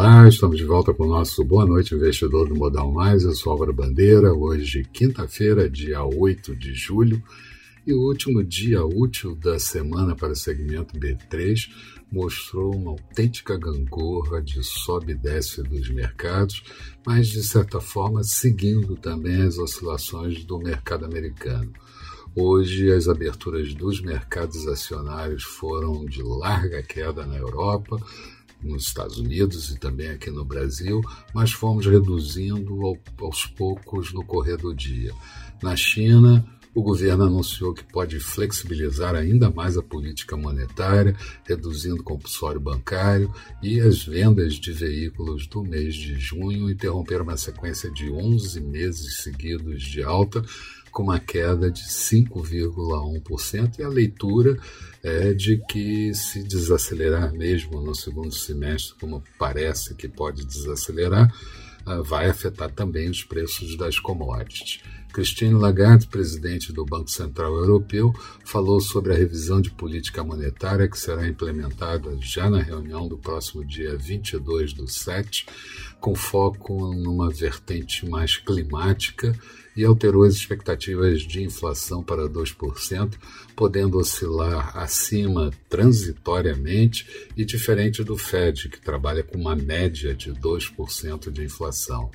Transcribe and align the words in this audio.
Olá, 0.00 0.28
estamos 0.28 0.56
de 0.56 0.64
volta 0.64 0.94
com 0.94 1.02
o 1.02 1.08
nosso 1.08 1.44
Boa 1.44 1.66
Noite 1.66 1.92
Investidor 1.92 2.48
do 2.48 2.54
Modal 2.54 2.92
Mais. 2.92 3.24
Eu 3.24 3.34
sou 3.34 3.50
Álvaro 3.50 3.72
Bandeira, 3.72 4.32
hoje, 4.32 4.84
quinta-feira, 4.92 5.68
dia 5.68 6.04
8 6.04 6.54
de 6.54 6.72
julho, 6.72 7.20
e 7.84 7.92
o 7.92 8.02
último 8.02 8.44
dia 8.44 8.86
útil 8.86 9.34
da 9.34 9.58
semana 9.58 10.14
para 10.14 10.34
o 10.34 10.36
segmento 10.36 10.96
B3 10.96 11.68
mostrou 12.12 12.76
uma 12.76 12.92
autêntica 12.92 13.58
gangorra 13.58 14.40
de 14.40 14.62
sobe 14.62 15.14
e 15.14 15.16
desce 15.16 15.64
dos 15.64 15.90
mercados, 15.90 16.62
mas 17.04 17.26
de 17.26 17.42
certa 17.42 17.80
forma 17.80 18.22
seguindo 18.22 18.94
também 18.94 19.42
as 19.42 19.58
oscilações 19.58 20.44
do 20.44 20.60
mercado 20.60 21.06
americano. 21.06 21.72
Hoje, 22.36 22.92
as 22.92 23.08
aberturas 23.08 23.74
dos 23.74 24.00
mercados 24.00 24.64
acionários 24.68 25.42
foram 25.42 26.04
de 26.04 26.22
larga 26.22 26.84
queda 26.84 27.26
na 27.26 27.36
Europa, 27.36 28.00
nos 28.62 28.84
Estados 28.84 29.18
Unidos 29.18 29.70
e 29.70 29.78
também 29.78 30.08
aqui 30.08 30.30
no 30.30 30.44
Brasil, 30.44 31.00
mas 31.34 31.52
fomos 31.52 31.86
reduzindo 31.86 32.78
aos 33.20 33.46
poucos 33.46 34.12
no 34.12 34.24
correr 34.24 34.56
do 34.56 34.74
dia. 34.74 35.12
Na 35.62 35.76
China, 35.76 36.44
o 36.78 36.82
governo 36.82 37.24
anunciou 37.24 37.74
que 37.74 37.82
pode 37.82 38.20
flexibilizar 38.20 39.14
ainda 39.16 39.50
mais 39.50 39.76
a 39.76 39.82
política 39.82 40.36
monetária, 40.36 41.16
reduzindo 41.44 42.00
o 42.00 42.04
compulsório 42.04 42.60
bancário, 42.60 43.32
e 43.60 43.80
as 43.80 44.04
vendas 44.04 44.54
de 44.54 44.72
veículos 44.72 45.46
do 45.48 45.64
mês 45.64 45.94
de 45.94 46.14
junho 46.18 46.70
interromperam 46.70 47.24
uma 47.24 47.36
sequência 47.36 47.90
de 47.90 48.10
11 48.10 48.60
meses 48.60 49.22
seguidos 49.22 49.82
de 49.82 50.04
alta, 50.04 50.40
com 50.98 51.04
uma 51.04 51.20
queda 51.20 51.70
de 51.70 51.84
5,1%, 51.84 53.78
e 53.78 53.84
a 53.84 53.88
leitura 53.88 54.58
é 55.00 55.32
de 55.32 55.56
que 55.68 56.12
se 56.12 56.42
desacelerar 56.42 57.32
mesmo 57.32 57.80
no 57.80 57.94
segundo 57.94 58.34
semestre, 58.34 58.96
como 58.98 59.22
parece 59.38 59.94
que 59.94 60.08
pode 60.08 60.44
desacelerar, 60.44 61.32
ah, 61.86 62.02
vai 62.02 62.28
afetar 62.28 62.72
também 62.72 63.08
os 63.08 63.22
preços 63.22 63.76
das 63.76 64.00
commodities. 64.00 64.80
Christine 65.12 65.54
Lagarde, 65.54 66.06
presidente 66.06 66.72
do 66.72 66.84
Banco 66.84 67.10
Central 67.10 67.54
Europeu, 67.54 68.14
falou 68.44 68.80
sobre 68.80 69.12
a 69.12 69.16
revisão 69.16 69.60
de 69.60 69.70
política 69.70 70.22
monetária 70.22 70.88
que 70.88 70.98
será 70.98 71.26
implementada 71.26 72.16
já 72.20 72.48
na 72.48 72.60
reunião 72.60 73.08
do 73.08 73.18
próximo 73.18 73.64
dia 73.64 73.96
22 73.96 74.72
do 74.72 74.86
7, 74.86 75.46
com 76.00 76.14
foco 76.14 76.94
numa 76.94 77.30
vertente 77.30 78.08
mais 78.08 78.36
climática 78.36 79.34
e 79.78 79.84
alterou 79.84 80.24
as 80.24 80.34
expectativas 80.34 81.22
de 81.22 81.40
inflação 81.40 82.02
para 82.02 82.28
2%, 82.28 83.14
podendo 83.54 83.96
oscilar 83.96 84.76
acima 84.76 85.52
transitoriamente 85.68 87.06
e 87.36 87.44
diferente 87.44 88.02
do 88.02 88.16
Fed, 88.16 88.68
que 88.70 88.80
trabalha 88.80 89.22
com 89.22 89.38
uma 89.38 89.54
média 89.54 90.12
de 90.16 90.32
2% 90.32 91.30
de 91.30 91.44
inflação. 91.44 92.10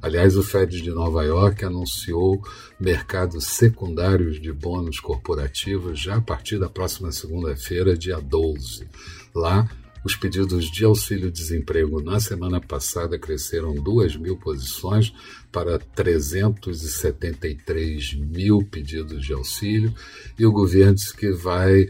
Aliás, 0.00 0.36
o 0.36 0.44
Fed 0.44 0.80
de 0.80 0.90
Nova 0.90 1.24
York 1.24 1.64
anunciou 1.64 2.40
mercados 2.78 3.46
secundários 3.46 4.40
de 4.40 4.52
bônus 4.52 5.00
corporativos 5.00 5.98
já 6.00 6.14
a 6.16 6.20
partir 6.20 6.56
da 6.58 6.68
próxima 6.68 7.10
segunda-feira, 7.10 7.96
dia 7.96 8.20
12. 8.20 8.86
Lá, 9.34 9.68
os 10.04 10.14
pedidos 10.14 10.70
de 10.70 10.84
auxílio-desemprego 10.84 12.00
na 12.00 12.20
semana 12.20 12.60
passada 12.60 13.18
cresceram 13.18 13.74
2 13.74 14.14
mil 14.16 14.36
posições 14.36 15.12
para 15.50 15.76
373 15.78 18.14
mil 18.14 18.64
pedidos 18.64 19.26
de 19.26 19.32
auxílio, 19.32 19.92
e 20.38 20.46
o 20.46 20.52
governo 20.52 20.94
disse 20.94 21.16
que 21.16 21.32
vai 21.32 21.88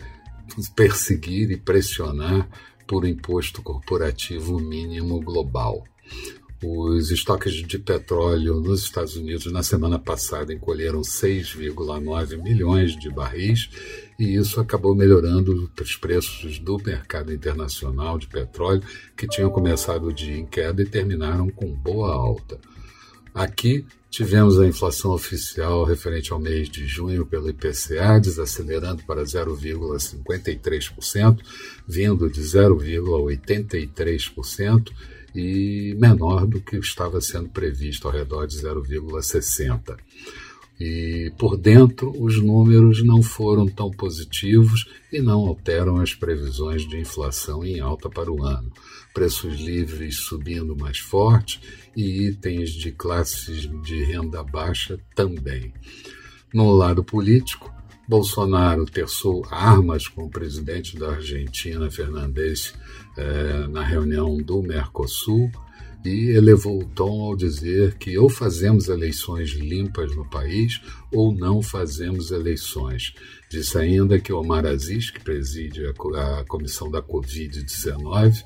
perseguir 0.75 1.51
e 1.51 1.59
pressionar 1.59 2.49
por 2.87 3.07
imposto 3.07 3.63
corporativo 3.63 4.59
mínimo 4.59 5.21
global. 5.21 5.85
Os 6.61 7.13
estoques 7.13 7.55
de 7.55 7.79
petróleo 7.79 8.61
nos 8.61 8.83
Estados 8.83 9.15
Unidos 9.15 9.47
na 9.53 9.63
semana 9.63 9.97
passada 9.97 10.53
encolheram 10.53 11.03
6,9 11.03 12.43
milhões 12.43 12.99
de 12.99 13.09
barris 13.09 13.71
e 14.19 14.35
isso 14.35 14.61
acabou 14.61 14.93
melhorando 14.93 15.71
os 15.81 15.97
preços 15.97 16.59
do 16.59 16.77
mercado 16.79 17.33
internacional 17.33 18.19
de 18.19 18.27
petróleo, 18.27 18.83
que 19.17 19.29
tinham 19.29 19.51
começado 19.51 20.09
o 20.09 20.13
dia 20.13 20.37
em 20.37 20.45
queda 20.45 20.83
e 20.83 20.87
terminaram 20.87 21.49
com 21.49 21.73
boa 21.73 22.13
alta. 22.13 22.59
Aqui 23.33 23.87
tivemos 24.11 24.59
a 24.59 24.67
inflação 24.67 25.13
oficial 25.13 25.85
referente 25.85 26.33
ao 26.33 26.41
mês 26.41 26.69
de 26.69 26.89
junho 26.89 27.25
pelo 27.25 27.49
IPCA 27.49 28.19
desacelerando 28.19 29.05
para 29.05 29.23
0,53%, 29.23 31.39
vindo 31.87 32.29
de 32.29 32.41
0,83% 32.41 34.91
e 35.35 35.95
menor 35.99 36.47
do 36.47 36.61
que 36.61 36.77
estava 36.77 37.21
sendo 37.21 37.49
previsto, 37.49 38.07
ao 38.07 38.15
redor 38.15 38.47
de 38.47 38.57
0,60. 38.57 39.97
E 40.81 41.33
por 41.37 41.57
dentro, 41.57 42.13
os 42.23 42.41
números 42.41 43.05
não 43.05 43.21
foram 43.21 43.67
tão 43.67 43.91
positivos 43.91 44.89
e 45.13 45.21
não 45.21 45.41
alteram 45.41 46.01
as 46.01 46.15
previsões 46.15 46.87
de 46.87 47.01
inflação 47.01 47.65
em 47.65 47.81
alta 47.81 48.09
para 48.09 48.31
o 48.31 48.45
ano. 48.45 48.71
Preços 49.13 49.61
livres 49.61 50.19
subindo 50.19 50.77
mais 50.77 50.99
forte 50.99 51.61
e 51.97 52.29
itens 52.29 52.71
de 52.71 52.93
classes 52.93 53.69
de 53.83 54.05
renda 54.05 54.43
baixa 54.45 55.01
também. 55.17 55.73
No 56.55 56.73
lado 56.73 57.03
político, 57.03 57.73
Bolsonaro 58.09 58.87
terçou 58.87 59.47
armas 59.51 60.09
com 60.09 60.25
o 60.25 60.31
presidente 60.31 60.99
da 60.99 61.11
Argentina, 61.11 61.91
Fernandes, 61.91 62.73
eh, 63.19 63.67
na 63.69 63.85
reunião 63.85 64.39
do 64.39 64.63
Mercosul 64.63 65.51
e 66.05 66.31
elevou 66.31 66.81
o 66.81 66.87
tom 66.87 67.23
ao 67.23 67.37
dizer 67.37 67.99
que 67.99 68.17
ou 68.17 68.31
fazemos 68.31 68.89
eleições 68.89 69.51
limpas 69.51 70.15
no 70.17 70.25
país 70.25 70.81
ou 71.13 71.35
não 71.35 71.61
fazemos 71.61 72.31
eleições. 72.31 73.13
Disse 73.51 73.77
ainda 73.77 74.19
que 74.19 74.33
Omar 74.33 74.65
Aziz, 74.65 75.11
que 75.11 75.21
preside 75.21 75.85
a, 75.85 75.91
a 76.41 76.45
comissão 76.45 76.91
da 76.91 77.03
Covid-19, 77.03 78.43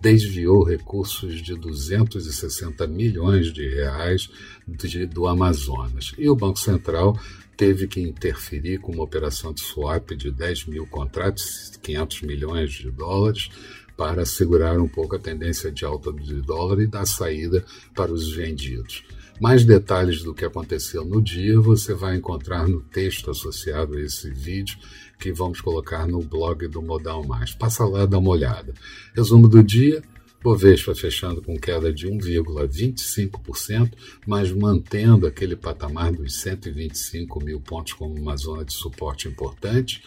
desviou 0.00 0.64
recursos 0.64 1.42
de 1.42 1.54
260 1.54 2.86
milhões 2.86 3.52
de 3.52 3.68
reais 3.68 4.30
de, 4.66 5.06
do 5.06 5.26
Amazonas. 5.26 6.12
E 6.16 6.28
o 6.28 6.34
Banco 6.34 6.58
Central 6.58 7.18
teve 7.56 7.86
que 7.86 8.00
interferir 8.00 8.78
com 8.78 8.92
uma 8.92 9.04
operação 9.04 9.52
de 9.52 9.60
swap 9.60 10.12
de 10.12 10.30
10 10.30 10.66
mil 10.66 10.86
contratos, 10.86 11.72
500 11.82 12.22
milhões 12.22 12.72
de 12.72 12.90
dólares, 12.90 13.50
para 13.96 14.24
segurar 14.24 14.80
um 14.80 14.88
pouco 14.88 15.16
a 15.16 15.18
tendência 15.18 15.70
de 15.70 15.84
alta 15.84 16.10
do 16.10 16.42
dólar 16.42 16.80
e 16.80 16.86
dar 16.86 17.04
saída 17.04 17.62
para 17.94 18.10
os 18.10 18.34
vendidos. 18.34 19.04
Mais 19.40 19.64
detalhes 19.64 20.22
do 20.22 20.34
que 20.34 20.44
aconteceu 20.44 21.02
no 21.02 21.22
dia 21.22 21.58
você 21.58 21.94
vai 21.94 22.14
encontrar 22.14 22.68
no 22.68 22.82
texto 22.82 23.30
associado 23.30 23.96
a 23.96 24.00
esse 24.02 24.30
vídeo 24.30 24.76
que 25.18 25.32
vamos 25.32 25.62
colocar 25.62 26.06
no 26.06 26.20
blog 26.20 26.68
do 26.68 26.82
Modal 26.82 27.26
Mais. 27.26 27.54
Passa 27.54 27.86
lá, 27.86 28.04
dá 28.04 28.18
uma 28.18 28.28
olhada. 28.28 28.74
Resumo 29.14 29.48
do 29.48 29.62
dia: 29.62 30.02
Bovespa 30.42 30.94
fechando 30.94 31.40
com 31.40 31.58
queda 31.58 31.90
de 31.90 32.06
1,25%, 32.06 33.92
mas 34.26 34.52
mantendo 34.52 35.26
aquele 35.26 35.56
patamar 35.56 36.12
dos 36.12 36.34
125 36.36 37.42
mil 37.42 37.62
pontos 37.62 37.94
como 37.94 38.14
uma 38.14 38.36
zona 38.36 38.62
de 38.62 38.74
suporte 38.74 39.26
importante. 39.26 40.02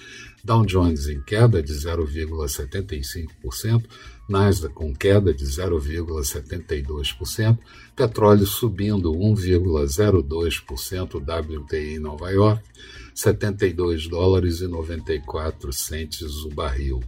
Dow 0.45 0.65
Jones 0.65 1.07
em 1.07 1.21
queda 1.21 1.63
de 1.63 1.71
0,75%, 1.71 3.85
Nasdaq 4.27 4.73
com 4.73 4.93
queda 4.93 5.33
de 5.33 5.45
0,72%, 5.45 7.57
petróleo 7.95 8.45
subindo 8.45 9.13
1,02%, 9.13 11.15
WTI 11.15 11.95
em 11.95 11.99
Nova 11.99 12.29
York, 12.29 12.61
72 13.15 14.09
dólares 14.09 14.59
e 14.59 14.67
94 14.67 15.71
centes 15.71 16.43
o 16.43 16.49
barril. 16.49 16.99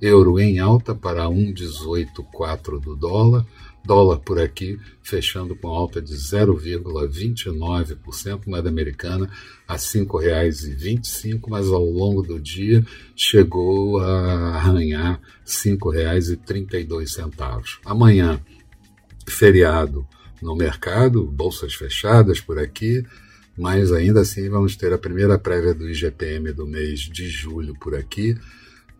Euro 0.00 0.38
em 0.38 0.60
alta 0.60 0.94
para 0.94 1.28
1,184 1.28 2.78
do 2.78 2.94
dólar. 2.94 3.44
Dólar 3.84 4.20
por 4.20 4.40
aqui 4.40 4.78
fechando 5.02 5.54
com 5.54 5.68
alta 5.68 6.00
de 6.00 6.14
0,29%, 6.14 8.46
moeda 8.46 8.70
americana 8.70 9.30
a 9.68 9.74
R$ 9.74 9.78
5,25, 9.78 11.42
mas 11.48 11.68
ao 11.68 11.84
longo 11.84 12.22
do 12.22 12.40
dia 12.40 12.82
chegou 13.14 13.98
a 13.98 14.56
arranhar 14.56 15.20
R$ 15.20 15.26
5,32. 15.44 17.80
Amanhã, 17.84 18.40
feriado 19.26 20.08
no 20.40 20.56
mercado, 20.56 21.26
bolsas 21.26 21.74
fechadas 21.74 22.40
por 22.40 22.58
aqui, 22.58 23.04
mas 23.56 23.92
ainda 23.92 24.22
assim 24.22 24.48
vamos 24.48 24.74
ter 24.76 24.94
a 24.94 24.98
primeira 24.98 25.38
prévia 25.38 25.74
do 25.74 25.90
IGPM 25.90 26.52
do 26.52 26.66
mês 26.66 27.00
de 27.00 27.28
julho 27.28 27.74
por 27.78 27.94
aqui. 27.94 28.34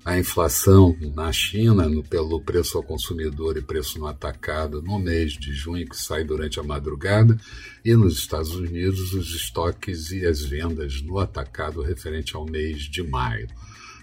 A 0.04 0.18
inflação 0.18 0.94
na 1.14 1.32
China, 1.32 1.88
no, 1.88 2.04
pelo 2.04 2.38
preço 2.38 2.76
ao 2.76 2.84
consumidor 2.84 3.56
e 3.56 3.62
preço 3.62 3.98
no 3.98 4.06
atacado 4.06 4.82
no 4.82 4.98
mês 4.98 5.32
de 5.32 5.54
junho, 5.54 5.88
que 5.88 5.96
sai 5.96 6.22
durante 6.22 6.60
a 6.60 6.62
madrugada, 6.62 7.38
e 7.82 7.94
nos 7.94 8.18
Estados 8.18 8.54
Unidos, 8.54 9.14
os 9.14 9.34
estoques 9.34 10.10
e 10.10 10.26
as 10.26 10.42
vendas 10.42 11.00
no 11.00 11.18
atacado 11.18 11.80
referente 11.80 12.36
ao 12.36 12.44
mês 12.44 12.82
de 12.82 13.02
maio. 13.02 13.48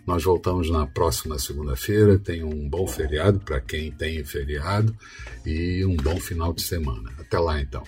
Nós 0.05 0.23
voltamos 0.23 0.69
na 0.71 0.87
próxima 0.87 1.37
segunda-feira. 1.37 2.17
Tenha 2.17 2.47
um 2.47 2.67
bom 2.67 2.87
feriado 2.87 3.39
para 3.39 3.61
quem 3.61 3.91
tem 3.91 4.23
feriado 4.23 4.95
e 5.45 5.85
um 5.85 5.95
bom 5.95 6.19
final 6.19 6.51
de 6.51 6.63
semana. 6.63 7.13
Até 7.19 7.37
lá 7.37 7.61
então. 7.61 7.83